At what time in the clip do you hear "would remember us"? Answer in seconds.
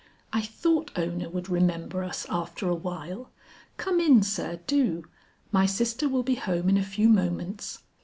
1.29-2.25